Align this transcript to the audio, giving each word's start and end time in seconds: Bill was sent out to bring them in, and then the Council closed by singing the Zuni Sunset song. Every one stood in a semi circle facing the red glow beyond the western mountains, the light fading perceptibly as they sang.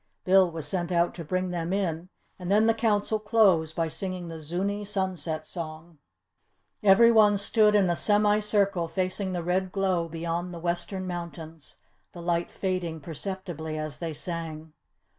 Bill 0.23 0.49
was 0.49 0.67
sent 0.67 0.91
out 0.91 1.13
to 1.13 1.23
bring 1.23 1.51
them 1.51 1.71
in, 1.71 2.09
and 2.39 2.49
then 2.49 2.65
the 2.65 2.73
Council 2.73 3.19
closed 3.19 3.75
by 3.75 3.87
singing 3.87 4.29
the 4.29 4.39
Zuni 4.39 4.83
Sunset 4.83 5.45
song. 5.45 5.99
Every 6.81 7.11
one 7.11 7.37
stood 7.37 7.75
in 7.75 7.87
a 7.87 7.95
semi 7.95 8.39
circle 8.39 8.87
facing 8.87 9.33
the 9.33 9.43
red 9.43 9.71
glow 9.71 10.09
beyond 10.09 10.51
the 10.51 10.59
western 10.59 11.05
mountains, 11.05 11.75
the 12.13 12.21
light 12.23 12.49
fading 12.49 12.99
perceptibly 12.99 13.77
as 13.77 13.99
they 13.99 14.11
sang. 14.11 14.73